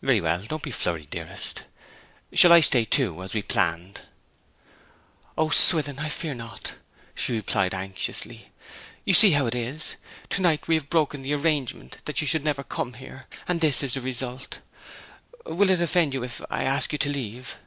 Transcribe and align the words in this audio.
'Very 0.00 0.22
well; 0.22 0.42
don't 0.46 0.62
be 0.62 0.70
flurried, 0.70 1.10
dearest. 1.10 1.64
Shall 2.32 2.50
I 2.50 2.60
stay 2.62 2.86
too, 2.86 3.22
as 3.22 3.34
we 3.34 3.42
planned?' 3.42 4.00
'O, 5.36 5.50
Swithin, 5.50 5.98
I 5.98 6.08
fear 6.08 6.32
not!' 6.32 6.76
she 7.14 7.34
replied 7.36 7.74
anxiously. 7.74 8.52
'You 9.04 9.12
see 9.12 9.32
how 9.32 9.44
it 9.44 9.54
is. 9.54 9.96
To 10.30 10.40
night 10.40 10.66
we 10.66 10.76
have 10.76 10.88
broken 10.88 11.20
the 11.20 11.34
arrangement 11.34 11.98
that 12.06 12.22
you 12.22 12.26
should 12.26 12.42
never 12.42 12.64
come 12.64 12.94
here; 12.94 13.26
and 13.46 13.60
this 13.60 13.82
is 13.82 13.92
the 13.92 14.00
result. 14.00 14.60
Will 15.44 15.68
it 15.68 15.82
offend 15.82 16.14
you 16.14 16.24
if 16.24 16.40
I 16.48 16.64
ask 16.64 16.90
you 16.92 16.98
to 16.98 17.10
leave?' 17.10 17.58